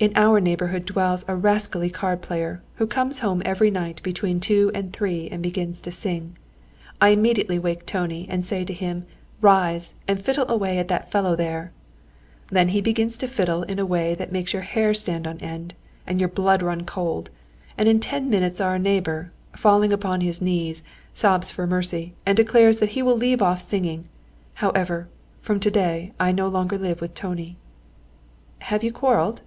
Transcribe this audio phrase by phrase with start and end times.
[0.00, 4.70] "In our neighbourhood dwells a rascally card player, who comes home every night between two
[4.74, 6.36] and three, and begins to sing.
[7.00, 9.06] I immediately wake Tony and say to him,
[9.40, 11.72] 'Rise, and fiddle away at that fellow there!'
[12.48, 15.72] Then he begins to fiddle in a way that makes your hair stand on end,
[16.06, 17.30] and your blood run cold,
[17.78, 20.84] and in ten minutes our neighbour, falling upon his knees,
[21.14, 24.06] sobs for mercy, and declares that he will leave off singing.
[24.54, 25.08] However,
[25.40, 27.56] from to day I live no longer with Tony."
[28.58, 29.40] "Have you quarrelled?"